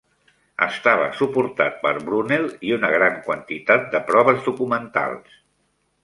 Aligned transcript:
Estava 0.67 1.03
suportat 1.17 1.75
per 1.83 1.91
Brunel 2.07 2.47
i 2.69 2.73
una 2.77 2.89
gran 2.95 3.19
quantitat 3.27 3.85
de 3.97 4.01
proves 4.09 4.41
documentals. 4.49 5.37